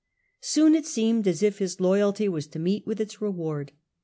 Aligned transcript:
Soon 0.39 0.73
it 0.73 0.87
seemed 0.87 1.27
as 1.27 1.43
if 1.43 1.59
his 1.59 1.79
loyalty 1.79 2.27
was 2.27 2.47
to 2.47 2.57
meet 2.57 2.87
with 2.87 2.99
its 2.99 3.21
reward. 3.21 3.71